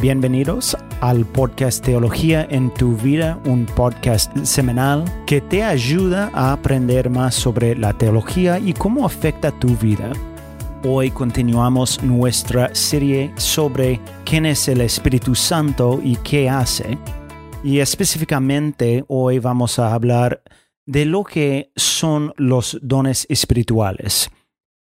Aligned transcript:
bienvenidos 0.00 0.76
al 1.00 1.26
podcast 1.26 1.84
Teología 1.84 2.46
en 2.50 2.72
tu 2.72 2.96
vida, 2.96 3.40
un 3.44 3.66
podcast 3.66 4.36
semanal 4.44 5.04
que 5.26 5.40
te 5.40 5.64
ayuda 5.64 6.30
a 6.34 6.52
aprender 6.52 7.10
más 7.10 7.34
sobre 7.34 7.74
la 7.74 7.92
teología 7.92 8.60
y 8.60 8.74
cómo 8.74 9.04
afecta 9.04 9.50
tu 9.50 9.76
vida. 9.76 10.12
Hoy 10.84 11.10
continuamos 11.10 12.00
nuestra 12.02 12.72
serie 12.74 13.32
sobre 13.36 14.00
quién 14.24 14.46
es 14.46 14.68
el 14.68 14.82
Espíritu 14.82 15.34
Santo 15.34 16.00
y 16.02 16.14
qué 16.16 16.48
hace. 16.48 16.96
Y 17.64 17.80
específicamente 17.80 19.04
hoy 19.08 19.40
vamos 19.40 19.80
a 19.80 19.94
hablar 19.94 20.42
de 20.86 21.06
lo 21.06 21.24
que 21.24 21.72
son 21.74 22.32
los 22.36 22.78
dones 22.82 23.26
espirituales. 23.28 24.30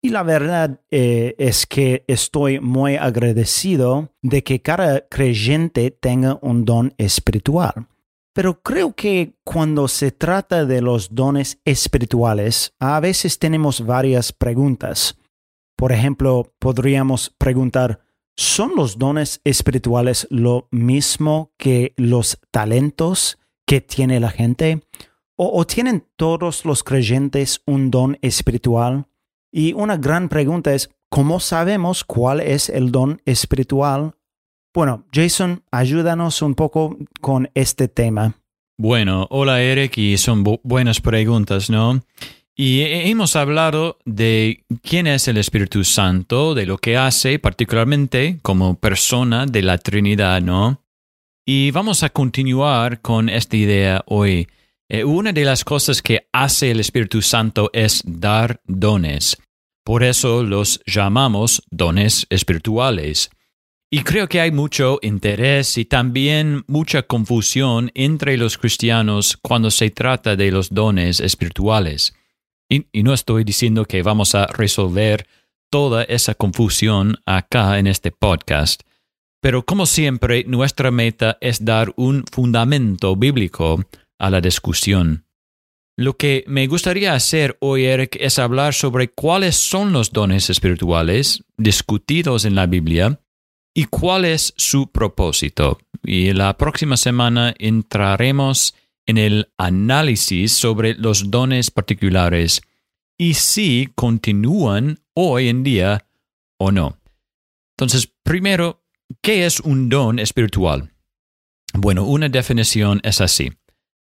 Y 0.02 0.10
la 0.10 0.24
verdad 0.24 0.80
eh, 0.92 1.36
es 1.38 1.66
que 1.66 2.05
estoy 2.08 2.60
muy 2.60 2.96
agradecido 2.96 4.14
de 4.22 4.44
que 4.44 4.62
cada 4.62 5.08
creyente 5.08 5.92
tenga 5.92 6.38
un 6.42 6.66
don 6.66 6.94
espiritual. 6.98 7.88
Pero 8.34 8.62
creo 8.62 8.94
que 8.94 9.34
cuando 9.44 9.88
se 9.88 10.12
trata 10.12 10.66
de 10.66 10.82
los 10.82 11.16
dones 11.16 11.60
espirituales, 11.66 12.76
a 12.80 13.00
veces 13.00 13.40
tenemos 13.40 13.84
varias 13.84 14.32
preguntas. 14.32 15.18
Por 15.76 15.91
ejemplo, 15.91 16.54
podríamos 16.60 17.34
preguntar, 17.40 18.02
¿son 18.36 18.74
los 18.76 19.00
dones 19.00 19.41
espirituales 19.44 20.27
lo 20.30 20.68
mismo 20.70 21.52
que 21.58 21.96
los 21.98 22.40
talentos 22.52 23.40
que 23.66 23.82
tiene 23.82 24.20
la 24.20 24.30
gente? 24.30 24.84
¿O, 25.36 25.60
o 25.60 25.66
tienen 25.66 26.05
todos 26.16 26.64
los 26.64 26.84
creyentes 26.84 27.64
un 27.66 27.90
don 27.90 28.20
espiritual? 28.22 29.08
Y 29.58 29.74
una 29.74 29.98
gran 29.98 30.30
pregunta 30.30 30.76
es, 30.76 30.91
¿cómo 31.10 31.40
sabemos 31.40 32.04
cuál 32.04 32.41
es 32.41 32.70
el 32.70 32.91
don 32.91 33.24
espiritual? 33.26 34.14
Bueno, 34.72 35.08
Jason, 35.12 35.64
ayúdanos 35.72 36.44
un 36.44 36.54
poco 36.54 36.96
con 37.22 37.49
este 37.55 37.88
tema. 37.88 38.36
Bueno, 38.77 39.26
hola 39.32 39.60
Eric, 39.64 39.98
y 39.98 40.20
son 40.20 40.44
buenas 40.62 41.02
preguntas, 41.02 41.72
¿no? 41.72 42.04
Y 42.55 42.82
hemos 42.82 43.36
hablado 43.36 43.98
de 44.05 44.64
quién 44.84 45.08
es 45.08 45.27
el 45.27 45.38
Espíritu 45.38 45.84
Santo, 45.84 46.54
de 46.54 46.68
lo 46.68 46.77
que 46.77 46.96
hace 46.96 47.40
particularmente 47.40 48.38
como 48.44 48.76
persona 48.76 49.48
de 49.48 49.64
la 49.64 49.80
Trinidad, 49.80 50.40
¿no? 50.40 50.84
Y 51.48 51.71
vamos 51.71 52.04
a 52.04 52.10
continuar 52.10 53.02
con 53.02 53.27
esta 53.27 53.58
idea 53.58 54.04
hoy. 54.05 54.48
Eh, 54.88 55.04
una 55.04 55.34
de 55.34 55.46
las 55.46 55.64
cosas 55.64 56.04
que 56.04 56.27
hace 56.32 56.70
el 56.70 56.80
Espíritu 56.80 57.24
Santo 57.24 57.71
es 57.74 58.04
dar 58.05 58.62
dones. 58.68 59.36
Por 59.88 60.04
eso 60.04 60.43
los 60.43 60.82
llamamos 60.85 61.63
dones 61.71 62.27
espirituales. 62.30 63.30
Y 63.90 64.03
creo 64.03 64.28
que 64.28 64.41
hay 64.41 64.52
mucho 64.52 65.00
interés 65.02 65.78
y 65.78 65.85
también 65.85 66.66
mucha 66.68 67.03
confusión 67.03 67.90
entre 67.96 68.35
los 68.35 68.58
cristianos 68.58 69.38
cuando 69.41 69.72
se 69.72 69.90
trata 69.90 70.35
de 70.35 70.52
los 70.52 70.74
dones 70.74 71.22
espirituales. 71.22 72.13
Y, 72.69 72.85
no 73.02 73.13
estoy 73.13 73.46
diciendo 73.46 73.85
que 73.85 74.03
vamos 74.03 74.35
a 74.35 74.47
resolver 74.47 75.25
toda 75.72 76.03
esa 76.03 76.35
confusión 76.35 77.16
acá 77.25 77.80
en 77.80 77.88
este 77.88 78.12
podcast, 78.12 78.81
pero 79.40 79.66
como 79.66 79.85
siempre 79.85 80.44
nuestra 80.44 80.91
meta 80.91 81.38
es 81.40 81.63
dar 81.63 81.94
un 81.96 82.25
fundamento 82.30 83.16
bíblico 83.16 83.85
a 84.19 84.30
la 84.30 84.41
discusión. 84.41 85.27
Lo 86.00 86.16
que 86.16 86.44
me 86.45 86.67
gustaría 86.67 87.16
hacer 87.16 87.57
hoy, 87.59 87.85
Eric, 87.85 88.17
es 88.19 88.38
hablar 88.38 88.75
sobre 88.75 89.09
cuáles 89.09 89.56
son 89.56 89.94
los 89.94 90.12
dones 90.12 90.51
espirituales 90.51 91.44
discutidos 91.57 92.46
en 92.46 92.53
la 92.53 92.68
Biblia 92.68 93.19
y 93.74 93.85
cuál 93.85 94.25
es 94.25 94.53
su 94.57 94.91
propósito. 94.91 95.80
Y 96.03 96.34
la 96.34 96.56
próxima 96.56 96.97
semana 96.97 97.56
entraremos 97.57 98.75
en 99.07 99.18
el 99.18 99.52
análisis 99.57 100.52
sobre 100.52 100.94
los 100.94 101.31
dones 101.31 101.72
particulares 101.72 102.62
y 103.18 103.34
si 103.34 103.90
continúan 103.96 105.00
hoy 105.16 105.50
en 105.50 105.63
día 105.63 106.06
o 106.59 106.72
no. 106.72 107.00
Entonces, 107.75 108.07
primero, 108.22 108.84
¿qué 109.24 109.47
es 109.47 109.59
un 109.59 109.90
don 109.90 110.19
espiritual? 110.19 110.91
Bueno, 111.74 112.03
una 112.06 112.30
definición 112.30 113.00
es 113.03 113.19
así. 113.19 113.52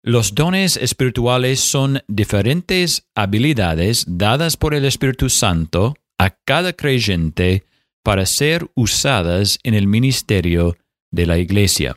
Los 0.03 0.34
dones 0.34 0.78
espirituales 0.78 1.61
son 1.61 2.03
diferentes 2.09 3.06
habilidades 3.15 4.06
dadas 4.09 4.56
por 4.56 4.75
el 4.75 4.87
Espíritu 4.87 5.28
Santo 5.28 5.94
a 6.19 6.31
cada 6.31 6.72
creyente 6.72 7.65
para 8.03 8.25
ser 8.25 8.71
usadas 8.75 9.59
en 9.62 9.75
el 9.75 9.87
ministerio 9.87 10.78
de 11.11 11.27
la 11.27 11.37
Iglesia. 11.37 11.97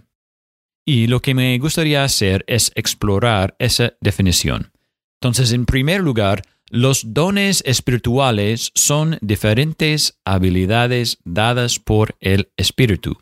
Y 0.85 1.07
lo 1.07 1.21
que 1.21 1.33
me 1.33 1.57
gustaría 1.59 2.03
hacer 2.03 2.43
es 2.45 2.73
explorar 2.75 3.55
esa 3.57 3.93
definición. 4.01 4.73
Entonces, 5.21 5.53
en 5.53 5.65
primer 5.65 6.01
lugar, 6.01 6.41
los 6.69 7.13
dones 7.13 7.63
espirituales 7.65 8.73
son 8.75 9.17
diferentes 9.21 10.19
habilidades 10.25 11.19
dadas 11.23 11.79
por 11.79 12.17
el 12.19 12.51
Espíritu. 12.57 13.17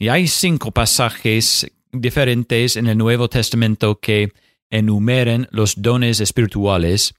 Y 0.00 0.08
hay 0.08 0.26
cinco 0.26 0.72
pasajes 0.72 1.70
diferentes 1.94 2.76
en 2.76 2.86
el 2.86 2.98
Nuevo 2.98 3.28
Testamento 3.28 3.98
que 4.00 4.32
enumeren 4.70 5.48
los 5.50 5.80
dones 5.80 6.20
espirituales 6.20 7.14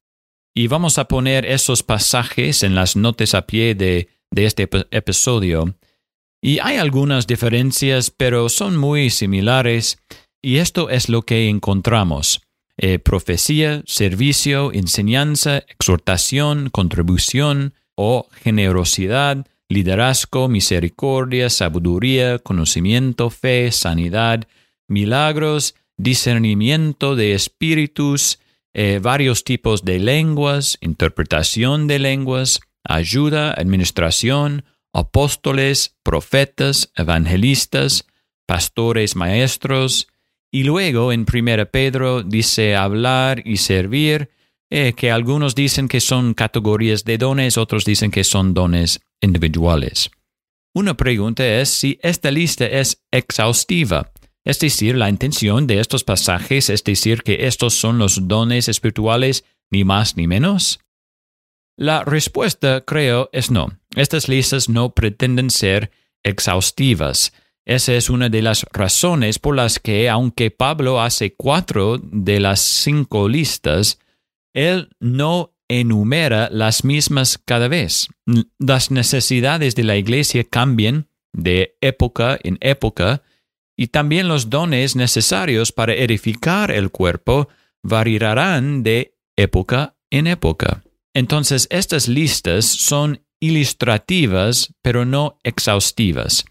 y 0.53 0.67
vamos 0.67 0.97
a 0.97 1.07
poner 1.07 1.45
esos 1.45 1.83
pasajes 1.83 2.63
en 2.63 2.75
las 2.75 2.95
notas 2.95 3.33
a 3.33 3.45
pie 3.45 3.75
de, 3.75 4.09
este 4.35 4.69
episodio. 4.91 5.75
Y 6.41 6.59
hay 6.59 6.77
algunas 6.77 7.27
diferencias, 7.27 8.09
pero 8.09 8.49
son 8.49 8.77
muy 8.77 9.09
similares 9.09 9.97
y 10.41 10.57
esto 10.57 10.89
es 10.89 11.09
lo 11.09 11.23
que 11.23 11.49
encontramos. 11.49 12.41
Eh, 12.77 12.99
profecía, 12.99 13.83
servicio, 13.85 14.71
enseñanza, 14.73 15.59
exhortación, 15.67 16.69
contribución 16.69 17.73
o 17.95 18.27
generosidad, 18.43 19.45
liderazgo, 19.69 20.47
misericordia, 20.47 21.49
sabiduría, 21.49 22.39
conocimiento, 22.39 23.29
fe, 23.29 23.71
sanidad, 23.71 24.47
milagros, 24.87 25.75
discernimiento 25.97 27.15
de 27.15 27.33
espíritus, 27.33 28.39
eh, 28.73 28.99
varios 29.01 29.43
tipos 29.43 29.85
de 29.85 29.99
lenguas, 29.99 30.77
interpretación 30.81 31.87
de 31.87 31.99
lenguas, 31.99 32.59
ayuda, 32.83 33.51
administración, 33.51 34.65
apóstoles, 34.93 35.95
profetas, 36.03 36.91
evangelistas, 36.95 38.05
pastores, 38.45 39.15
maestros, 39.15 40.07
y 40.51 40.63
luego 40.63 41.11
en 41.11 41.25
1 41.25 41.65
Pedro 41.69 42.23
dice 42.23 42.75
hablar 42.75 43.41
y 43.45 43.57
servir, 43.57 44.29
eh, 44.69 44.93
que 44.93 45.11
algunos 45.11 45.53
dicen 45.53 45.87
que 45.87 45.99
son 45.99 46.33
categorías 46.33 47.03
de 47.03 47.17
dones, 47.17 47.57
otros 47.57 47.85
dicen 47.85 48.09
que 48.09 48.23
son 48.23 48.53
dones 48.53 48.99
individuales. 49.21 50.09
Una 50.73 50.95
pregunta 50.95 51.45
es 51.45 51.69
si 51.69 51.99
esta 52.01 52.31
lista 52.31 52.65
es 52.65 53.01
exhaustiva. 53.11 54.11
Es 54.45 54.59
decir, 54.59 54.95
la 54.95 55.09
intención 55.09 55.65
de 55.65 55.79
estos 55.79 56.03
pasajes 56.03 56.69
es 56.69 56.83
decir 56.83 57.23
que 57.23 57.47
estos 57.47 57.73
son 57.73 57.97
los 57.97 58.27
dones 58.27 58.69
espirituales, 58.69 59.43
ni 59.71 59.83
más 59.83 60.15
ni 60.15 60.27
menos. 60.27 60.79
La 61.75 62.03
respuesta, 62.05 62.81
creo, 62.81 63.29
es 63.33 63.51
no. 63.51 63.77
Estas 63.95 64.29
listas 64.29 64.69
no 64.69 64.93
pretenden 64.93 65.49
ser 65.49 65.91
exhaustivas. 66.23 67.33
Esa 67.65 67.95
es 67.95 68.11
una 68.11 68.29
de 68.29 68.43
las 68.43 68.65
razones 68.71 69.39
por 69.39 69.55
las 69.55 69.79
que, 69.79 70.07
aunque 70.09 70.51
Pablo 70.51 71.01
hace 71.01 71.33
cuatro 71.33 71.97
de 71.97 72.39
las 72.39 72.61
cinco 72.61 73.27
listas, 73.27 73.99
él 74.53 74.89
no 74.99 75.55
enumera 75.67 76.49
las 76.51 76.83
mismas 76.83 77.39
cada 77.43 77.67
vez. 77.67 78.07
Las 78.59 78.91
necesidades 78.91 79.75
de 79.75 79.83
la 79.83 79.97
iglesia 79.97 80.43
cambian 80.43 81.07
de 81.33 81.75
época 81.81 82.39
en 82.43 82.59
época 82.61 83.23
y 83.77 83.87
también 83.87 84.27
los 84.27 84.49
dones 84.49 84.95
necesarios 84.95 85.71
para 85.71 85.93
edificar 85.93 86.71
el 86.71 86.91
cuerpo 86.91 87.49
variarán 87.83 88.83
de 88.83 89.15
época 89.35 89.95
en 90.09 90.27
época. 90.27 90.83
Entonces, 91.13 91.67
estas 91.69 92.07
listas 92.07 92.65
son 92.65 93.21
ilustrativas, 93.39 94.73
pero 94.81 95.05
no 95.05 95.39
exhaustivas. 95.43 96.45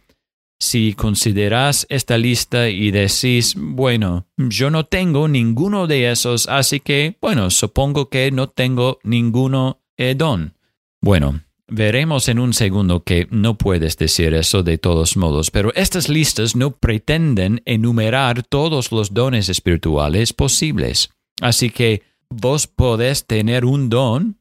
Si 0.61 0.95
consideras 0.95 1.87
esta 1.91 2.17
lista 2.17 2.69
y 2.69 2.91
decís, 2.91 3.55
bueno, 3.57 4.27
yo 4.37 4.71
no 4.71 4.87
tengo 4.87 5.29
ninguno 5.29 5.87
de 5.87 6.11
esos, 6.11 6.49
así 6.49 6.81
que, 6.81 7.19
bueno, 7.21 7.51
supongo 7.51 8.09
que 8.09 8.31
no 8.31 8.49
tengo 8.49 8.99
ninguno 9.03 9.83
eh, 9.97 10.15
don. 10.15 10.55
Bueno, 11.03 11.44
Veremos 11.67 12.29
en 12.29 12.39
un 12.39 12.53
segundo 12.53 13.05
que 13.05 13.27
no 13.31 13.57
puedes 13.57 13.97
decir 13.97 14.35
eso 14.35 14.63
de 14.63 14.77
todos 14.77 15.17
modos, 15.17 15.51
pero 15.51 15.73
estas 15.75 16.09
listas 16.09 16.55
no 16.55 16.73
pretenden 16.73 17.63
enumerar 17.65 18.43
todos 18.43 18.93
los 18.93 19.15
dones 19.15 19.49
espirituales 19.49 20.35
posibles. 20.35 21.11
Así 21.41 21.71
que 21.71 22.03
vos 22.29 22.67
podés 22.67 23.27
tener 23.27 23.65
un 23.65 23.89
don 23.89 24.39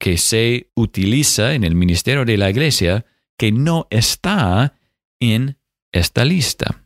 que 0.00 0.18
se 0.18 0.70
utiliza 0.74 1.54
en 1.54 1.62
el 1.62 1.76
ministerio 1.76 2.24
de 2.24 2.36
la 2.36 2.50
iglesia 2.50 3.06
que 3.38 3.52
no 3.52 3.86
está 3.90 4.74
en 5.20 5.58
esta 5.92 6.24
lista. 6.24 6.84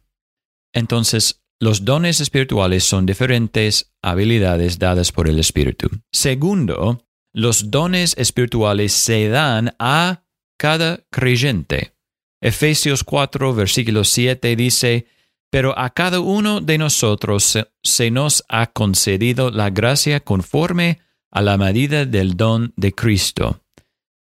Entonces, 0.72 1.42
los 1.60 1.84
dones 1.84 2.20
espirituales 2.20 2.84
son 2.84 3.06
diferentes 3.06 3.92
habilidades 4.02 4.78
dadas 4.78 5.10
por 5.10 5.28
el 5.28 5.38
Espíritu. 5.38 5.88
Segundo, 6.12 7.07
los 7.38 7.70
dones 7.70 8.16
espirituales 8.18 8.92
se 8.92 9.28
dan 9.28 9.76
a 9.78 10.24
cada 10.58 11.04
creyente. 11.08 11.92
Efesios 12.40 13.04
4, 13.04 13.54
versículo 13.54 14.02
7 14.02 14.56
dice, 14.56 15.06
pero 15.48 15.78
a 15.78 15.90
cada 15.90 16.18
uno 16.18 16.60
de 16.60 16.78
nosotros 16.78 17.56
se, 17.84 18.10
nos 18.10 18.44
ha 18.48 18.66
concedido 18.66 19.52
la 19.52 19.70
gracia 19.70 20.18
conforme 20.18 20.98
a 21.30 21.40
la 21.40 21.56
medida 21.56 22.06
del 22.06 22.36
don 22.36 22.72
de 22.76 22.92
Cristo. 22.92 23.60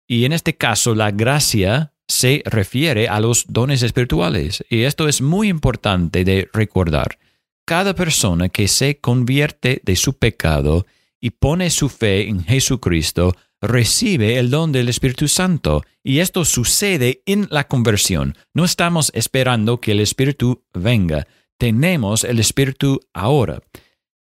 Y 0.08 0.26
en 0.26 0.34
este 0.34 0.56
caso, 0.56 0.94
la 0.94 1.10
gracia 1.10 1.94
se 2.08 2.44
refiere 2.46 3.08
a 3.08 3.20
los 3.20 3.46
dones 3.48 3.82
espirituales. 3.82 4.64
Y 4.70 4.84
esto 4.84 5.08
es 5.08 5.22
muy 5.22 5.50
importante 5.50 6.24
de 6.24 6.48
recordar. 6.54 7.18
Cada 7.66 7.96
persona 7.96 8.50
que 8.50 8.68
se 8.68 9.00
convierte 9.00 9.82
de 9.84 9.96
su 9.96 10.14
pecado 10.14 10.86
y 11.22 11.30
pone 11.30 11.70
su 11.70 11.88
fe 11.88 12.28
en 12.28 12.44
Jesucristo 12.44 13.36
recibe 13.62 14.40
el 14.40 14.50
don 14.50 14.72
del 14.72 14.90
Espíritu 14.90 15.28
Santo. 15.28 15.84
Y 16.04 16.20
esto 16.20 16.44
sucede 16.44 17.22
en 17.26 17.48
la 17.52 17.68
conversión. 17.68 18.36
No 18.54 18.66
estamos 18.66 19.12
esperando 19.14 19.80
que 19.80 19.92
el 19.92 20.00
Espíritu 20.00 20.64
venga. 20.74 21.28
Tenemos 21.58 22.24
el 22.24 22.40
Espíritu 22.40 23.00
ahora. 23.14 23.62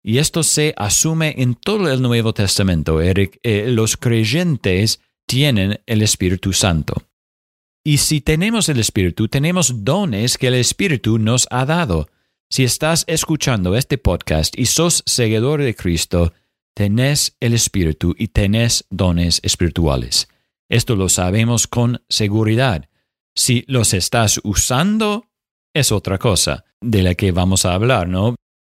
Y 0.02 0.18
esto 0.18 0.42
se 0.42 0.72
asume 0.76 1.34
en 1.36 1.54
todo 1.54 1.92
el 1.92 2.00
Nuevo 2.00 2.32
Testamento. 2.32 3.00
Eric. 3.00 3.38
Eh, 3.42 3.66
los 3.68 3.96
creyentes 3.96 5.00
tienen 5.26 5.80
el 5.86 6.02
Espíritu 6.02 6.52
Santo. 6.52 6.94
Y 7.84 7.98
si 7.98 8.20
tenemos 8.20 8.68
el 8.68 8.80
Espíritu, 8.80 9.28
tenemos 9.28 9.84
dones 9.84 10.38
que 10.38 10.48
el 10.48 10.54
Espíritu 10.54 11.18
nos 11.18 11.46
ha 11.50 11.66
dado. 11.66 12.08
Si 12.48 12.64
estás 12.64 13.04
escuchando 13.06 13.76
este 13.76 13.98
podcast 13.98 14.58
y 14.58 14.66
sos 14.66 15.02
seguidor 15.06 15.60
de 15.60 15.74
Cristo, 15.74 16.32
tenés 16.76 17.38
el 17.40 17.54
Espíritu 17.54 18.14
y 18.18 18.28
tenés 18.28 18.84
dones 18.90 19.40
espirituales. 19.42 20.28
Esto 20.68 20.94
lo 20.94 21.08
sabemos 21.08 21.66
con 21.66 22.02
seguridad. 22.10 22.90
Si 23.34 23.64
los 23.66 23.94
estás 23.94 24.40
usando, 24.44 25.24
es 25.74 25.90
otra 25.90 26.18
cosa 26.18 26.66
de 26.82 27.02
la 27.02 27.14
que 27.14 27.32
vamos 27.32 27.64
a 27.64 27.72
hablar, 27.72 28.08
¿no? 28.08 28.34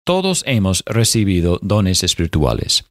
Todos 0.06 0.44
hemos 0.46 0.84
recibido 0.86 1.58
dones 1.60 2.04
espirituales. 2.04 2.84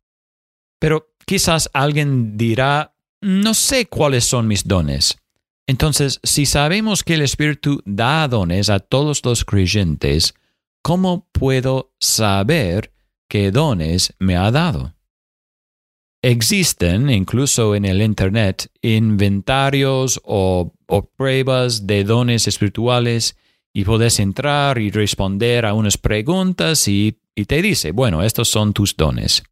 Pero 0.78 1.14
quizás 1.26 1.70
alguien 1.72 2.38
dirá, 2.38 2.94
no 3.22 3.54
sé 3.54 3.86
cuáles 3.86 4.26
son 4.26 4.46
mis 4.48 4.68
dones. 4.68 5.18
Entonces, 5.68 6.20
si 6.22 6.46
sabemos 6.46 7.06
que 7.06 7.14
el 7.14 7.22
Espíritu 7.22 7.82
da 7.86 8.28
dones 8.28 8.70
a 8.70 8.80
todos 8.80 9.24
los 9.24 9.46
creyentes, 9.46 10.34
¿cómo 10.82 11.30
puedo 11.32 11.94
saber 11.98 12.92
qué 13.30 13.52
dones 13.52 14.14
me 14.20 14.36
ha 14.36 14.52
dado? 14.52 14.97
Existen 16.22 17.10
incluso 17.10 17.76
en 17.76 17.86
el 17.86 18.02
Internet 18.02 18.72
inventarios 18.82 20.20
o, 20.24 20.74
pruebas 21.16 21.86
de 21.86 22.04
dones 22.04 22.48
espirituales 22.48 23.38
y 23.74 23.84
puedes 23.84 24.20
entrar 24.20 24.80
y 24.80 24.90
responder 24.90 25.66
a 25.66 25.74
unas 25.74 25.98
preguntas 25.98 26.88
y, 26.88 27.20
te 27.46 27.62
dice, 27.62 27.92
bueno, 27.92 28.24
estos 28.24 28.50
son 28.50 28.74
tus 28.74 28.96
dones. 28.96 29.44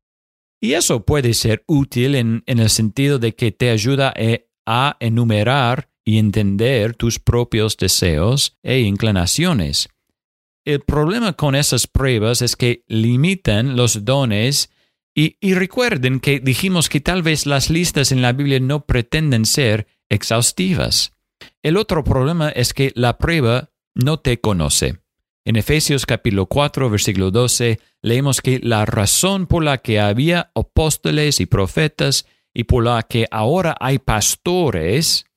Y 0.59 0.73
eso 0.73 1.05
puede 1.05 1.33
ser 1.35 1.63
útil 1.67 2.15
en, 2.15 2.43
el 2.47 2.69
sentido 2.69 3.19
de 3.19 3.35
que 3.35 3.51
te 3.51 3.69
ayuda 3.69 4.11
e, 4.15 4.49
a 4.65 4.97
enumerar 4.99 5.89
y 6.03 6.17
entender 6.17 6.95
tus 6.95 7.19
propios 7.19 7.77
deseos 7.77 8.57
e 8.63 8.79
inclinaciones. 8.79 9.89
El 10.65 10.79
problema 10.81 11.33
con 11.33 11.53
esas 11.53 11.85
pruebas 11.85 12.41
es 12.41 12.55
que 12.55 12.83
limitan 12.87 13.75
los 13.75 14.03
dones 14.03 14.71
y, 15.17 15.53
recuerden 15.53 16.19
que 16.19 16.41
dijimos 16.41 16.89
que 16.89 16.99
tal 16.99 17.23
vez 17.23 17.45
las 17.45 17.69
listas 17.69 18.11
en 18.11 18.21
la 18.21 18.33
Biblia 18.33 18.59
no 18.59 18.85
pretenden 18.85 19.45
ser 19.45 19.87
exhaustivas. 20.09 21.13
El 21.63 21.77
otro 21.77 22.03
problema 22.03 22.49
es 22.49 22.73
que 22.73 22.91
la 22.95 23.17
prueba 23.17 23.69
no 23.93 24.19
te 24.19 24.41
conoce. 24.41 24.99
En 25.45 25.55
Efesios 25.55 26.05
capítulo 26.05 26.47
4, 26.47 26.89
versículo 26.89 27.31
12, 27.31 27.79
leemos 28.01 28.41
que 28.41 28.59
la 28.59 28.85
razón 28.85 29.47
por 29.47 29.63
la 29.63 29.77
que 29.77 30.01
había 30.01 30.51
apóstoles 30.53 31.39
y 31.39 31.45
profetas 31.45 32.25
y 32.53 32.65
por 32.65 32.83
la 32.83 33.01
que 33.03 33.25
ahora 33.31 33.77
hay 33.79 33.99
pastores, 33.99 35.27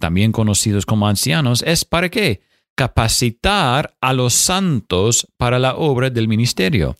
también 0.00 0.32
conocidos 0.32 0.86
como 0.86 1.06
ancianos, 1.06 1.62
es 1.66 1.84
para 1.84 2.08
qué? 2.08 2.40
Capacitar 2.74 3.94
a 4.00 4.14
los 4.14 4.32
santos 4.32 5.28
para 5.36 5.58
la 5.58 5.76
obra 5.76 6.08
del 6.08 6.28
ministerio. 6.28 6.96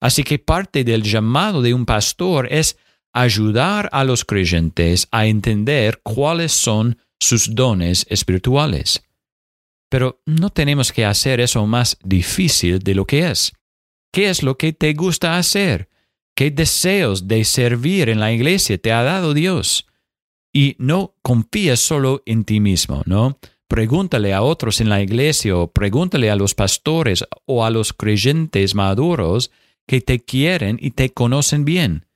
Así 0.00 0.22
que 0.22 0.38
parte 0.38 0.84
del 0.84 1.02
llamado 1.02 1.62
de 1.62 1.74
un 1.74 1.84
pastor 1.84 2.52
es 2.52 2.78
ayudar 3.12 3.88
a 3.92 4.04
los 4.04 4.24
creyentes 4.24 5.08
a 5.10 5.26
entender 5.26 6.00
cuáles 6.02 6.52
son 6.52 6.98
sus 7.18 7.54
dones 7.54 8.06
espirituales. 8.08 9.02
Pero 9.90 10.20
no 10.26 10.50
tenemos 10.50 10.92
que 10.92 11.04
hacer 11.04 11.40
eso 11.40 11.66
más 11.66 11.98
difícil 12.04 12.78
de 12.78 12.94
lo 12.94 13.06
que 13.06 13.30
es. 13.30 13.52
¿Qué 14.12 14.28
es 14.28 14.42
lo 14.42 14.56
que 14.56 14.72
te 14.72 14.92
gusta 14.94 15.38
hacer? 15.38 15.88
¿Qué 16.36 16.50
deseos 16.50 17.26
de 17.26 17.44
servir 17.44 18.08
en 18.08 18.20
la 18.20 18.32
iglesia 18.32 18.78
te 18.78 18.92
ha 18.92 19.02
dado 19.02 19.34
Dios? 19.34 19.86
Y 20.52 20.76
no 20.78 21.14
confíes 21.22 21.80
solo 21.80 22.22
en 22.26 22.44
ti 22.44 22.60
mismo, 22.60 23.02
¿no? 23.06 23.38
Pregúntale 23.66 24.32
a 24.32 24.42
otros 24.42 24.80
en 24.80 24.88
la 24.88 25.02
iglesia 25.02 25.56
o 25.56 25.72
pregúntale 25.72 26.30
a 26.30 26.36
los 26.36 26.54
pastores 26.54 27.24
o 27.44 27.64
a 27.64 27.70
los 27.70 27.92
creyentes 27.92 28.74
maduros 28.74 29.50
que 29.88 30.02
te 30.02 30.20
quieren 30.20 30.78
y 30.80 30.92
te 30.92 31.10
conocen 31.10 31.64
bien. 31.64 32.06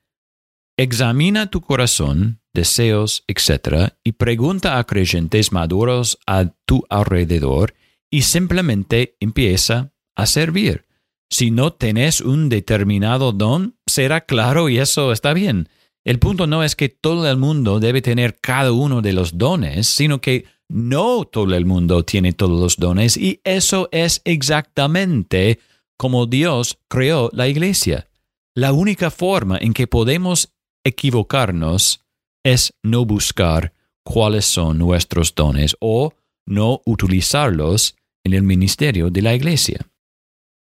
Examina 0.76 1.50
tu 1.50 1.62
corazón, 1.62 2.40
deseos, 2.54 3.24
etc., 3.26 3.94
y 4.04 4.12
pregunta 4.12 4.78
a 4.78 4.84
creyentes 4.84 5.52
maduros 5.52 6.18
a 6.26 6.52
tu 6.66 6.84
alrededor 6.90 7.74
y 8.10 8.22
simplemente 8.22 9.16
empieza 9.20 9.92
a 10.14 10.26
servir. 10.26 10.84
Si 11.30 11.50
no 11.50 11.72
tenés 11.72 12.20
un 12.20 12.50
determinado 12.50 13.32
don, 13.32 13.78
será 13.86 14.20
claro 14.20 14.68
y 14.68 14.78
eso 14.78 15.10
está 15.10 15.32
bien. 15.32 15.70
El 16.04 16.18
punto 16.18 16.46
no 16.46 16.62
es 16.62 16.76
que 16.76 16.90
todo 16.90 17.30
el 17.30 17.38
mundo 17.38 17.80
debe 17.80 18.02
tener 18.02 18.36
cada 18.38 18.72
uno 18.72 19.00
de 19.00 19.14
los 19.14 19.38
dones, 19.38 19.88
sino 19.88 20.20
que 20.20 20.44
no 20.68 21.24
todo 21.24 21.54
el 21.54 21.64
mundo 21.64 22.04
tiene 22.04 22.34
todos 22.34 22.60
los 22.60 22.76
dones 22.76 23.16
y 23.16 23.40
eso 23.44 23.88
es 23.92 24.20
exactamente 24.24 25.58
como 26.02 26.26
Dios 26.26 26.80
creó 26.88 27.30
la 27.32 27.46
iglesia. 27.46 28.08
La 28.56 28.72
única 28.72 29.08
forma 29.12 29.56
en 29.58 29.72
que 29.72 29.86
podemos 29.86 30.52
equivocarnos 30.84 32.04
es 32.42 32.74
no 32.82 33.04
buscar 33.04 33.72
cuáles 34.02 34.44
son 34.44 34.78
nuestros 34.78 35.32
dones 35.36 35.76
o 35.78 36.12
no 36.44 36.82
utilizarlos 36.86 37.94
en 38.24 38.32
el 38.32 38.42
ministerio 38.42 39.10
de 39.10 39.22
la 39.22 39.36
iglesia. 39.36 39.78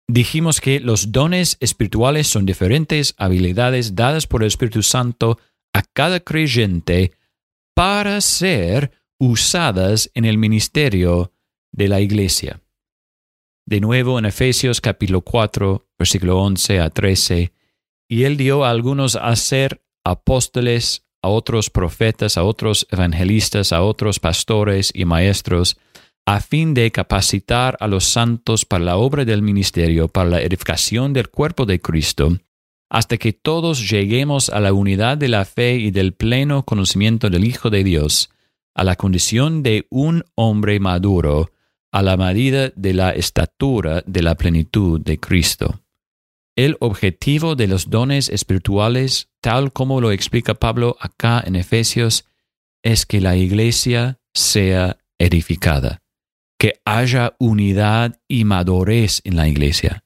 Dijimos 0.08 0.62
que 0.62 0.80
los 0.80 1.12
dones 1.12 1.58
espirituales 1.60 2.28
son 2.28 2.46
diferentes 2.46 3.14
habilidades 3.18 3.96
dadas 3.96 4.28
por 4.28 4.44
el 4.44 4.48
Espíritu 4.48 4.82
Santo 4.82 5.40
a 5.74 5.82
cada 5.82 6.22
creyente 6.22 7.12
para 7.76 8.22
ser 8.22 8.94
usadas 9.20 10.10
en 10.14 10.24
el 10.24 10.38
ministerio 10.38 11.34
de 11.74 11.90
la 11.90 12.00
iglesia. 12.00 12.62
De 13.68 13.82
nuevo 13.82 14.18
en 14.18 14.24
Efesios 14.24 14.80
capítulo 14.80 15.20
4, 15.20 15.90
versículo 16.00 16.40
11 16.40 16.80
a 16.80 16.90
13, 16.90 17.52
y 18.08 18.24
él 18.24 18.38
dio 18.38 18.64
a 18.64 18.70
algunos 18.70 19.18
a 19.18 19.36
ser 19.36 19.84
apóstoles, 20.06 21.06
a 21.22 21.28
otros 21.28 21.70
profetas, 21.70 22.38
a 22.38 22.46
otros 22.46 22.88
evangelistas, 22.90 23.74
a 23.74 23.82
otros 23.82 24.22
pastores 24.22 24.90
y 24.94 25.04
maestros, 25.04 25.78
a 26.26 26.40
fin 26.40 26.74
de 26.74 26.94
capacitar 26.94 27.76
a 27.82 27.88
los 27.88 28.06
santos 28.06 28.64
para 28.64 28.86
la 28.86 28.96
obra 28.96 29.26
del 29.26 29.42
ministerio, 29.42 30.08
para 30.08 30.30
la 30.30 30.42
edificación 30.42 31.12
del 31.12 31.28
cuerpo 31.28 31.66
de 31.66 31.82
Cristo, 31.82 32.38
hasta 32.90 33.18
que 33.18 33.34
todos 33.34 33.90
lleguemos 33.90 34.50
a 34.50 34.62
la 34.62 34.72
unidad 34.72 35.18
de 35.18 35.28
la 35.28 35.44
fe 35.44 35.76
y 35.76 35.92
del 35.92 36.14
pleno 36.14 36.64
conocimiento 36.64 37.30
del 37.30 37.44
Hijo 37.44 37.70
de 37.70 37.84
Dios, 37.84 38.30
a 38.74 38.86
la 38.86 38.96
condición 38.96 39.62
de 39.62 39.88
un 39.90 40.24
hombre 40.36 40.80
maduro, 40.80 41.52
a 41.98 42.04
la 42.04 42.16
medida 42.16 42.72
de 42.76 42.94
la 42.94 43.10
estatura 43.10 44.04
de 44.06 44.22
la 44.22 44.36
plenitud 44.36 45.02
de 45.02 45.20
Cristo. 45.20 45.82
El 46.56 46.78
objetivo 46.80 47.56
de 47.56 47.66
los 47.66 47.90
dones 47.90 48.30
espirituales, 48.30 49.30
tal 49.42 49.74
como 49.74 50.00
lo 50.00 50.12
explica 50.12 50.54
Pablo 50.54 50.96
acá 51.00 51.44
en 51.44 51.56
Efesios, 51.56 52.26
es 52.84 53.08
que 53.08 53.20
la 53.20 53.36
iglesia 53.36 54.20
sea 54.32 55.00
edificada, 55.18 56.04
que 56.60 56.80
haya 56.86 57.36
unidad 57.40 58.22
y 58.28 58.46
madurez 58.46 59.22
en 59.24 59.36
la 59.36 59.48
iglesia. 59.48 60.04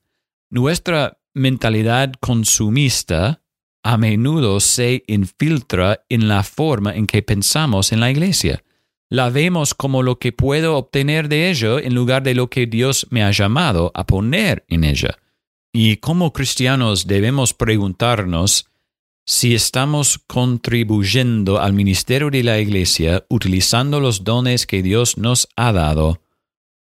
Nuestra 0.50 1.20
mentalidad 1.34 2.14
consumista 2.22 3.44
a 3.84 3.98
menudo 3.98 4.62
se 4.62 5.04
infiltra 5.08 6.06
en 6.08 6.30
la 6.30 6.44
forma 6.44 6.96
en 6.96 7.06
que 7.06 7.22
pensamos 7.22 7.92
en 7.92 8.00
la 8.00 8.10
iglesia. 8.10 8.64
La 9.12 9.30
vemos 9.30 9.74
como 9.74 10.04
lo 10.04 10.20
que 10.20 10.32
puedo 10.32 10.78
obtener 10.78 11.28
de 11.28 11.50
ello 11.50 11.80
en 11.80 11.94
lugar 11.94 12.24
de 12.24 12.34
lo 12.34 12.50
que 12.50 12.66
Dios 12.66 13.08
me 13.10 13.24
ha 13.24 13.32
llamado 13.32 13.92
a 13.94 14.08
poner 14.08 14.64
en 14.70 14.86
ella. 14.86 15.20
Y 15.74 15.98
como 15.98 16.32
cristianos 16.32 17.08
debemos 17.08 17.54
preguntarnos 17.54 18.68
si 19.26 19.54
estamos 19.54 20.18
contribuyendo 20.18 21.60
al 21.60 21.74
ministerio 21.74 22.30
de 22.30 22.42
la 22.42 22.60
Iglesia 22.60 23.26
utilizando 23.28 24.00
los 24.00 24.24
dones 24.24 24.66
que 24.66 24.82
Dios 24.82 25.18
nos 25.18 25.50
ha 25.58 25.74
dado, 25.74 26.22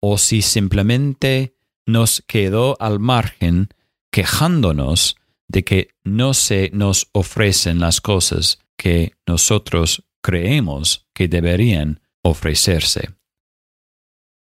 o 0.00 0.18
si 0.18 0.42
simplemente 0.42 1.54
nos 1.86 2.24
quedó 2.26 2.76
al 2.80 2.98
margen 2.98 3.68
quejándonos 4.10 5.16
de 5.46 5.62
que 5.62 5.90
no 6.02 6.34
se 6.34 6.70
nos 6.74 7.08
ofrecen 7.12 7.78
las 7.78 8.00
cosas 8.00 8.58
que 8.76 9.12
nosotros 9.24 10.02
creemos 10.20 11.06
que 11.14 11.28
deberían 11.28 12.00
ofrecerse. 12.28 13.10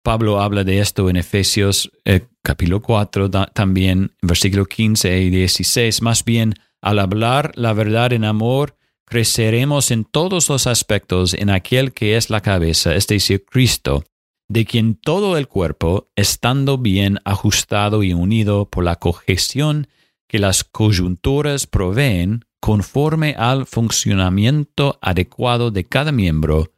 Pablo 0.03 0.41
habla 0.41 0.63
de 0.63 0.79
esto 0.79 1.09
en 1.09 1.15
Efesios 1.15 1.89
eh, 2.03 2.27
capítulo 2.41 2.81
4, 2.81 3.31
también 3.53 4.11
versículo 4.21 4.65
15 4.65 5.21
y 5.21 5.29
16. 5.29 6.01
Más 6.01 6.25
bien, 6.25 6.55
al 6.81 6.99
hablar 6.99 7.53
la 7.55 7.71
verdad 7.71 8.11
en 8.11 8.25
amor, 8.25 8.75
creceremos 9.05 9.91
en 9.91 10.03
todos 10.03 10.49
los 10.49 10.67
aspectos 10.67 11.33
en 11.33 11.49
aquel 11.49 11.93
que 11.93 12.17
es 12.17 12.29
la 12.29 12.41
cabeza, 12.41 12.93
es 12.95 13.07
decir, 13.07 13.45
Cristo, 13.45 14.03
de 14.49 14.65
quien 14.65 14.95
todo 14.95 15.37
el 15.37 15.47
cuerpo, 15.47 16.09
estando 16.17 16.77
bien 16.77 17.19
ajustado 17.23 18.03
y 18.03 18.13
unido 18.13 18.69
por 18.69 18.83
la 18.83 18.97
cohesión 18.97 19.87
que 20.27 20.39
las 20.39 20.63
coyunturas 20.63 21.65
proveen, 21.65 22.43
conforme 22.59 23.35
al 23.37 23.65
funcionamiento 23.65 24.97
adecuado 25.01 25.71
de 25.71 25.85
cada 25.85 26.11
miembro, 26.11 26.71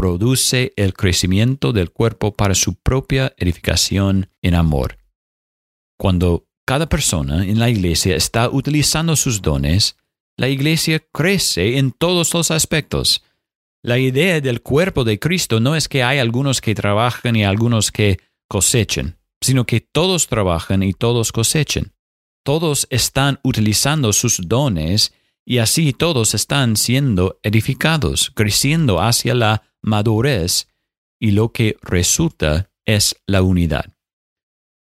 produce 0.00 0.72
el 0.76 0.94
crecimiento 0.94 1.74
del 1.74 1.90
cuerpo 1.90 2.32
para 2.32 2.54
su 2.54 2.74
propia 2.74 3.34
edificación 3.36 4.30
en 4.40 4.54
amor. 4.54 4.96
Cuando 5.98 6.48
cada 6.66 6.88
persona 6.88 7.44
en 7.44 7.58
la 7.58 7.68
iglesia 7.68 8.16
está 8.16 8.48
utilizando 8.48 9.14
sus 9.14 9.42
dones, 9.42 9.98
la 10.38 10.48
iglesia 10.48 11.04
crece 11.12 11.76
en 11.76 11.92
todos 11.92 12.32
los 12.32 12.50
aspectos. 12.50 13.22
La 13.82 13.98
idea 13.98 14.40
del 14.40 14.62
cuerpo 14.62 15.04
de 15.04 15.18
Cristo 15.18 15.60
no 15.60 15.76
es 15.76 15.86
que 15.86 16.02
hay 16.02 16.18
algunos 16.18 16.62
que 16.62 16.74
trabajan 16.74 17.36
y 17.36 17.44
algunos 17.44 17.92
que 17.92 18.20
cosechen, 18.48 19.18
sino 19.42 19.66
que 19.66 19.82
todos 19.82 20.28
trabajan 20.28 20.82
y 20.82 20.94
todos 20.94 21.30
cosechen. 21.30 21.92
Todos 22.42 22.86
están 22.88 23.38
utilizando 23.42 24.14
sus 24.14 24.48
dones 24.48 25.12
y 25.44 25.58
así 25.58 25.92
todos 25.92 26.32
están 26.32 26.76
siendo 26.76 27.38
edificados, 27.42 28.32
creciendo 28.34 29.02
hacia 29.02 29.34
la 29.34 29.69
madurez 29.82 30.68
y 31.18 31.32
lo 31.32 31.52
que 31.52 31.76
resulta 31.82 32.70
es 32.84 33.16
la 33.26 33.42
unidad. 33.42 33.92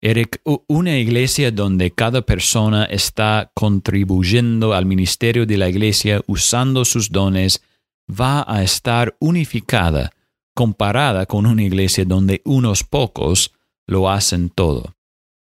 Eric, 0.01 0.41
una 0.67 0.97
iglesia 0.97 1.51
donde 1.51 1.91
cada 1.91 2.21
persona 2.21 2.85
está 2.85 3.51
contribuyendo 3.55 4.73
al 4.73 4.85
ministerio 4.85 5.45
de 5.45 5.57
la 5.57 5.69
iglesia 5.69 6.21
usando 6.27 6.85
sus 6.85 7.09
dones 7.09 7.63
va 8.09 8.45
a 8.47 8.63
estar 8.63 9.17
unificada 9.19 10.11
comparada 10.53 11.25
con 11.25 11.45
una 11.45 11.63
iglesia 11.63 12.05
donde 12.05 12.41
unos 12.45 12.83
pocos 12.83 13.53
lo 13.85 14.09
hacen 14.09 14.49
todo. 14.49 14.95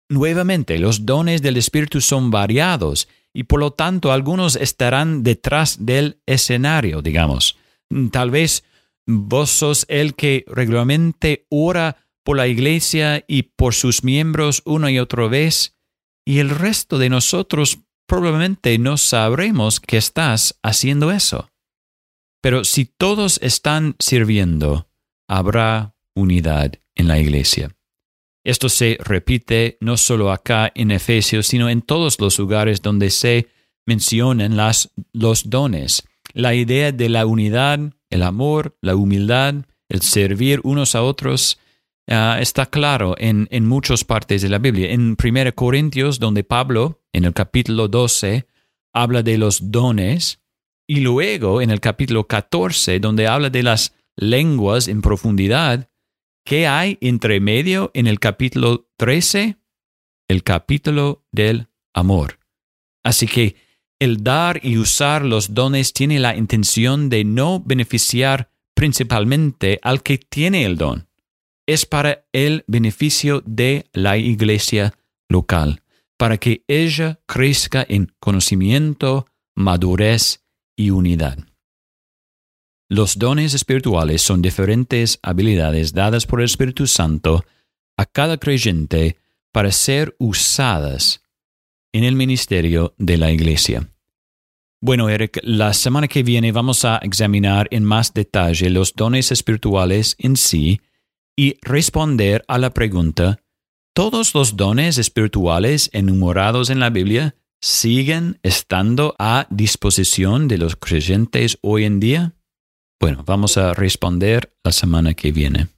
Nuevamente, 0.09 0.77
los 0.77 1.05
dones 1.05 1.41
del 1.41 1.57
Espíritu 1.57 2.01
son 2.01 2.29
variados 2.29 3.07
y 3.33 3.43
por 3.43 3.59
lo 3.59 3.71
tanto 3.71 4.11
algunos 4.11 4.55
estarán 4.55 5.23
detrás 5.23 5.85
del 5.85 6.19
escenario, 6.25 7.01
digamos. 7.01 7.57
Tal 8.11 8.29
vez 8.29 8.63
Vos 9.05 9.49
sos 9.49 9.85
el 9.89 10.15
que 10.15 10.45
regularmente 10.47 11.45
ora 11.49 11.97
por 12.23 12.37
la 12.37 12.47
iglesia 12.47 13.23
y 13.27 13.43
por 13.43 13.73
sus 13.73 14.03
miembros 14.03 14.61
una 14.65 14.91
y 14.91 14.99
otra 14.99 15.27
vez, 15.27 15.75
y 16.25 16.39
el 16.39 16.49
resto 16.49 16.97
de 16.97 17.09
nosotros 17.09 17.79
probablemente 18.07 18.77
no 18.77 18.97
sabremos 18.97 19.79
que 19.79 19.97
estás 19.97 20.57
haciendo 20.63 21.11
eso. 21.11 21.49
Pero 22.41 22.63
si 22.63 22.85
todos 22.85 23.39
están 23.41 23.95
sirviendo, 23.99 24.87
habrá 25.27 25.95
unidad 26.13 26.73
en 26.95 27.07
la 27.07 27.19
iglesia. 27.19 27.75
Esto 28.45 28.67
se 28.67 28.97
repite 28.99 29.77
no 29.79 29.95
solo 29.95 30.31
acá 30.31 30.71
en 30.75 30.91
Efesios, 30.91 31.47
sino 31.47 31.69
en 31.69 31.81
todos 31.81 32.19
los 32.19 32.37
lugares 32.39 32.81
donde 32.81 33.09
se 33.09 33.47
mencionan 33.85 34.57
las, 34.57 34.91
los 35.13 35.49
dones. 35.49 36.03
La 36.33 36.53
idea 36.53 36.91
de 36.91 37.09
la 37.09 37.25
unidad 37.25 37.79
el 38.13 38.21
amor, 38.23 38.77
la 38.81 38.95
humildad, 38.95 39.55
el 39.89 40.01
servir 40.01 40.61
unos 40.63 40.95
a 40.95 41.01
otros, 41.01 41.59
ah, 42.07 42.37
está 42.39 42.67
claro 42.67 43.15
en, 43.17 43.47
en 43.51 43.67
muchas 43.67 44.03
partes 44.03 44.41
de 44.41 44.49
la 44.49 44.59
Biblia. 44.59 44.91
En 44.91 45.17
1 45.21 45.55
Corintios, 45.55 46.19
donde 46.19 46.43
Pablo, 46.43 47.01
en 47.11 47.25
el 47.25 47.33
capítulo 47.33 47.87
12, 47.87 48.45
habla 48.93 49.23
de 49.23 49.37
los 49.37 49.71
dones, 49.71 50.39
y 50.87 50.99
luego 50.99 51.61
en 51.61 51.71
el 51.71 51.79
capítulo 51.79 52.27
14, 52.27 52.99
donde 52.99 53.27
habla 53.27 53.49
de 53.49 53.63
las 53.63 53.95
lenguas 54.15 54.87
en 54.87 55.01
profundidad, 55.01 55.89
¿qué 56.45 56.67
hay 56.67 56.99
entre 57.01 57.39
medio 57.39 57.89
en 57.95 58.05
el 58.05 58.19
capítulo 58.19 58.89
13? 58.97 59.57
El 60.27 60.43
capítulo 60.43 61.25
del 61.31 61.67
amor. 61.93 62.39
Así 63.03 63.27
que 63.27 63.55
el 64.03 64.21
dar 64.21 64.59
y 64.63 64.77
usar 64.77 65.23
los 65.23 65.53
dones 65.53 65.93
tiene 65.93 66.19
la 66.19 66.35
intención 66.35 67.07
de 67.07 67.23
no 67.23 67.61
beneficiar 67.65 68.49
principalmente 68.75 69.79
al 69.81 70.03
que 70.03 70.17
tiene 70.17 70.65
el 70.65 70.77
don. 70.77 71.07
Es 71.65 71.85
para 71.85 72.25
el 72.33 72.65
beneficio 72.67 73.41
de 73.45 73.85
la 73.93 74.17
iglesia 74.17 74.93
local, 75.29 75.81
para 76.17 76.37
que 76.37 76.65
ella 76.67 77.21
crezca 77.25 77.85
en 77.87 78.11
conocimiento, 78.19 79.25
madurez 79.55 80.43
y 80.75 80.89
unidad. 80.89 81.37
Los 82.89 83.17
dones 83.17 83.53
espirituales 83.53 84.21
son 84.21 84.41
diferentes 84.41 85.17
habilidades 85.23 85.93
dadas 85.93 86.25
por 86.25 86.41
el 86.41 86.45
Espíritu 86.45 86.87
Santo 86.87 87.45
a 87.95 88.05
cada 88.05 88.37
creyente 88.37 89.17
para 89.53 89.71
ser 89.71 90.13
usadas 90.19 91.23
en 91.93 92.03
el 92.03 92.15
ministerio 92.15 92.95
de 92.97 93.17
la 93.17 93.31
iglesia. 93.31 93.92
Bueno, 94.85 95.07
Eric, 95.07 95.39
la 95.43 95.71
semana 95.71 96.09
que 96.09 96.23
viene 96.23 96.51
vamos 96.51 96.83
a 96.83 96.97
examinar 96.97 97.69
en 97.71 97.85
más 97.85 98.13
detalle 98.13 98.69
los 98.69 98.93
dones 98.95 99.31
espirituales 99.31 100.17
en 100.19 100.35
sí 100.35 100.81
y 101.37 101.55
responder 101.61 102.43
a 102.49 102.57
la 102.57 102.71
pregunta, 102.71 103.39
¿todos 103.95 104.35
los 104.35 104.57
dones 104.57 104.97
espirituales 104.97 105.89
enumerados 105.93 106.69
en 106.69 106.81
la 106.81 106.89
Biblia 106.89 107.33
siguen 107.61 108.39
estando 108.43 109.15
a 109.19 109.47
disposición 109.49 110.49
de 110.49 110.57
los 110.57 110.75
creyentes 110.75 111.57
hoy 111.61 111.85
en 111.85 112.01
día? 112.01 112.33
Bueno, 112.99 113.23
vamos 113.25 113.57
a 113.57 113.73
responder 113.73 114.53
la 114.65 114.73
semana 114.73 115.13
que 115.13 115.31
viene. 115.31 115.69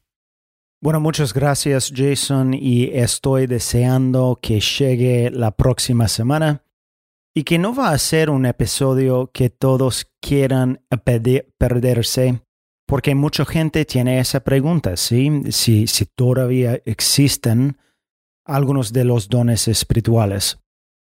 Bueno, 0.81 0.99
muchas 0.99 1.31
gracias 1.31 1.93
Jason 1.95 2.55
y 2.55 2.85
estoy 2.85 3.45
deseando 3.45 4.39
que 4.41 4.59
llegue 4.59 5.29
la 5.29 5.51
próxima 5.51 6.07
semana 6.07 6.64
y 7.37 7.43
que 7.43 7.59
no 7.59 7.75
va 7.75 7.89
a 7.89 7.97
ser 7.97 8.29
un 8.29 8.45
episodio 8.45 9.29
que 9.33 9.49
todos 9.49 10.09
quieran 10.21 10.81
perderse, 11.57 12.41
porque 12.87 13.13
mucha 13.13 13.45
gente 13.45 13.83
tiene 13.83 14.19
esa 14.19 14.39
pregunta, 14.39 14.95
¿sí? 14.95 15.43
Si, 15.49 15.85
si 15.87 16.05
todavía 16.05 16.79
existen 16.85 17.77
algunos 18.45 18.93
de 18.93 19.03
los 19.03 19.27
dones 19.27 19.67
espirituales. 19.67 20.59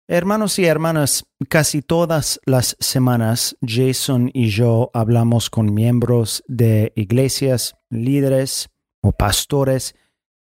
Hermanos 0.07 0.57
y 0.57 0.65
hermanas, 0.65 1.25
casi 1.49 1.81
todas 1.81 2.39
las 2.45 2.75
semanas 2.79 3.55
Jason 3.61 4.31
y 4.33 4.49
yo 4.49 4.89
hablamos 4.93 5.51
con 5.51 5.73
miembros 5.73 6.43
de 6.47 6.93
iglesias, 6.95 7.75
líderes 7.89 8.69
o 9.03 9.11
pastores 9.11 9.95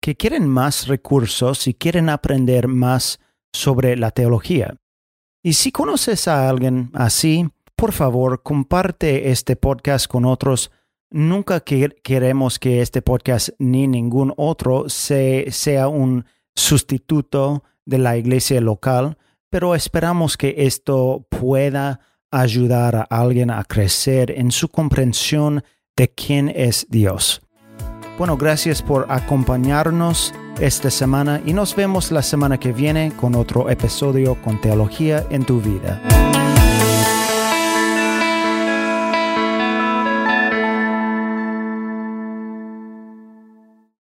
que 0.01 0.15
quieren 0.15 0.48
más 0.48 0.88
recursos 0.88 1.67
y 1.67 1.74
quieren 1.74 2.10
aprender 2.10 2.67
más 2.67 3.20
sobre 3.53 3.96
la 3.96 4.12
teología. 4.12 4.77
Y 5.44 5.53
si 5.53 5.72
conoces 5.72 6.27
a 6.27 6.50
alguien 6.50 6.89
así, 6.94 7.50
por 7.75 7.91
favor, 7.91 8.41
comparte 8.41 9.29
este 9.29 9.56
podcast 9.56 10.08
con 10.08 10.25
otros. 10.25 10.72
Nunca 11.10 11.62
queremos 11.62 12.60
que 12.60 12.82
este 12.82 13.01
podcast 13.01 13.50
ni 13.60 13.88
ningún 13.88 14.34
otro 14.36 14.89
sea 14.89 15.88
un 15.88 16.25
sustituto 16.56 17.63
de 17.86 18.00
la 18.00 18.17
iglesia 18.17 18.60
local, 18.62 19.17
pero 19.50 19.75
esperamos 19.75 20.36
que 20.38 20.56
esto 20.58 21.25
pueda 21.29 22.01
ayudar 22.32 22.96
a 22.96 23.03
alguien 23.03 23.51
a 23.51 23.63
crecer 23.63 24.32
en 24.32 24.51
su 24.51 24.67
comprensión 24.70 25.63
de 25.96 26.10
quién 26.10 26.51
es 26.53 26.88
Dios. 26.89 27.41
Bueno, 28.17 28.36
gracias 28.36 28.82
por 28.82 29.06
acompañarnos 29.10 30.34
esta 30.60 30.90
semana 30.90 31.42
y 31.46 31.54
nos 31.54 31.76
vemos 31.76 32.12
la 32.12 32.22
semana 32.22 32.60
que 32.60 32.74
viene 32.74 33.12
con 33.16 33.36
otro 33.36 33.70
episodio 33.70 34.36
con 34.36 34.60
Teología 34.60 35.26
en 35.30 35.44
tu 35.44 35.62
vida. 35.62 36.02